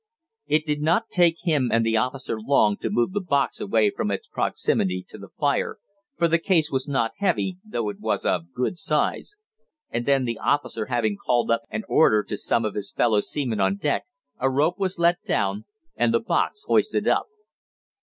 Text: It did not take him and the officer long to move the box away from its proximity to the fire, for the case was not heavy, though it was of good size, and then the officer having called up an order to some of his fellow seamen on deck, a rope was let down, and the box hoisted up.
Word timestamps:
It 0.47 0.65
did 0.65 0.81
not 0.81 1.09
take 1.11 1.43
him 1.45 1.69
and 1.71 1.85
the 1.85 1.95
officer 1.97 2.41
long 2.41 2.75
to 2.77 2.89
move 2.89 3.11
the 3.13 3.21
box 3.21 3.59
away 3.59 3.91
from 3.91 4.09
its 4.09 4.25
proximity 4.27 5.05
to 5.09 5.19
the 5.19 5.29
fire, 5.39 5.77
for 6.17 6.27
the 6.27 6.39
case 6.39 6.71
was 6.71 6.87
not 6.87 7.11
heavy, 7.19 7.59
though 7.63 7.87
it 7.89 7.99
was 7.99 8.25
of 8.25 8.51
good 8.51 8.79
size, 8.79 9.35
and 9.91 10.07
then 10.07 10.25
the 10.25 10.39
officer 10.39 10.87
having 10.87 11.17
called 11.23 11.51
up 11.51 11.61
an 11.69 11.83
order 11.87 12.23
to 12.23 12.35
some 12.35 12.65
of 12.65 12.73
his 12.73 12.91
fellow 12.91 13.19
seamen 13.19 13.59
on 13.59 13.75
deck, 13.75 14.05
a 14.39 14.49
rope 14.49 14.79
was 14.79 14.97
let 14.97 15.21
down, 15.23 15.65
and 15.95 16.11
the 16.11 16.19
box 16.19 16.63
hoisted 16.65 17.07
up. 17.07 17.27